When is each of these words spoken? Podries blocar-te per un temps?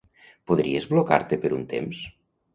Podries 0.51 0.87
blocar-te 0.95 1.39
per 1.45 1.53
un 1.59 1.69
temps? 1.77 2.03